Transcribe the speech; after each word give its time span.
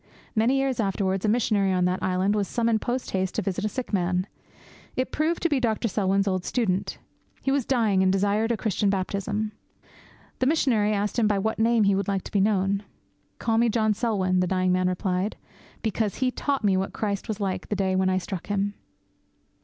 Many 0.35 0.55
years 0.57 0.79
afterwards 0.79 1.25
a 1.25 1.29
missionary 1.29 1.71
on 1.71 1.85
that 1.85 2.01
island 2.01 2.33
was 2.33 2.47
summoned 2.47 2.81
post 2.81 3.11
haste 3.11 3.35
to 3.35 3.43
visit 3.43 3.63
a 3.63 3.69
sick 3.69 3.93
man. 3.93 4.25
It 4.95 5.11
proved 5.11 5.43
to 5.43 5.47
be 5.47 5.59
Dr. 5.59 5.87
Selwyn's 5.87 6.27
old 6.27 6.43
student. 6.43 6.97
He 7.43 7.51
was 7.51 7.67
dying, 7.67 8.01
and 8.01 8.11
desired 8.11 8.57
Christian 8.57 8.89
baptism. 8.89 9.51
The 10.39 10.47
missionary 10.47 10.91
asked 10.91 11.19
him 11.19 11.27
by 11.27 11.37
what 11.37 11.59
name 11.59 11.83
he 11.83 11.93
would 11.93 12.07
like 12.07 12.23
to 12.23 12.31
be 12.31 12.41
known. 12.41 12.81
'Call 13.37 13.59
me 13.59 13.69
John 13.69 13.93
Selwyn,' 13.93 14.39
the 14.39 14.47
dying 14.47 14.71
man 14.71 14.87
replied, 14.89 15.35
'because 15.83 16.15
he 16.15 16.31
taught 16.31 16.63
me 16.63 16.75
what 16.75 16.93
Christ 16.93 17.27
was 17.27 17.39
like 17.39 17.67
that 17.69 17.75
day 17.75 17.95
when 17.95 18.09
I 18.09 18.17
struck 18.17 18.47
him.' 18.47 18.73